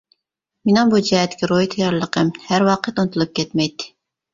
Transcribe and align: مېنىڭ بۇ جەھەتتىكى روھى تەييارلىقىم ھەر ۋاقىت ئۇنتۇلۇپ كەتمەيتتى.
مېنىڭ 0.69 0.93
بۇ 0.93 1.01
جەھەتتىكى 1.11 1.51
روھى 1.53 1.69
تەييارلىقىم 1.75 2.35
ھەر 2.49 2.69
ۋاقىت 2.73 3.07
ئۇنتۇلۇپ 3.09 3.41
كەتمەيتتى. 3.41 3.93